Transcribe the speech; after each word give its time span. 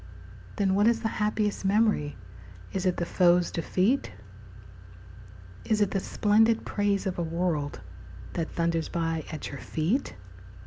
Then 0.55 0.73
what 0.73 0.87
is 0.87 1.01
the 1.01 1.07
happiest 1.21 1.63
memory? 1.63 2.17
Is 2.73 2.87
it 2.87 2.97
the 2.97 3.05
foe's 3.05 3.51
defeat? 3.51 4.11
Is 5.63 5.79
it 5.79 5.91
the 5.91 5.99
splendid 5.99 6.65
praise 6.65 7.05
of 7.05 7.19
a 7.19 7.23
world 7.23 7.79
That 8.33 8.49
thunders 8.49 8.89
by 8.89 9.25
at 9.31 9.51
your 9.51 9.59
feet? 9.59 10.15